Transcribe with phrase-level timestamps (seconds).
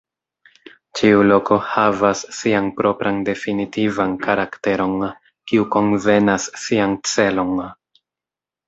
[0.99, 4.97] Ĉiu loko havas sian propran definitivan karakteron
[5.53, 7.57] kiu konvenas sian celon.